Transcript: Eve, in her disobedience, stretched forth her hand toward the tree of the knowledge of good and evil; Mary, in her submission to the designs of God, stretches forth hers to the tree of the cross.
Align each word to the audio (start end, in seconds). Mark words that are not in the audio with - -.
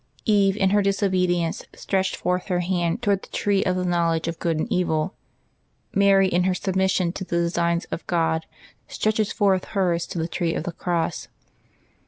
Eve, 0.25 0.57
in 0.57 0.71
her 0.71 0.81
disobedience, 0.81 1.63
stretched 1.75 2.15
forth 2.15 2.47
her 2.47 2.61
hand 2.61 3.03
toward 3.03 3.21
the 3.21 3.29
tree 3.29 3.63
of 3.63 3.75
the 3.75 3.85
knowledge 3.85 4.27
of 4.27 4.39
good 4.39 4.57
and 4.57 4.65
evil; 4.71 5.13
Mary, 5.93 6.27
in 6.27 6.45
her 6.45 6.55
submission 6.55 7.13
to 7.13 7.23
the 7.23 7.37
designs 7.37 7.85
of 7.91 8.07
God, 8.07 8.47
stretches 8.87 9.31
forth 9.31 9.65
hers 9.77 10.07
to 10.07 10.17
the 10.17 10.27
tree 10.27 10.55
of 10.55 10.63
the 10.63 10.71
cross. 10.71 11.27